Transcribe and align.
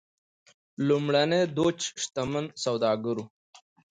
لومړنی 0.87 1.41
دوج 1.57 1.79
شتمن 2.01 2.45
سوداګر 2.63 3.15
و. 3.21 3.25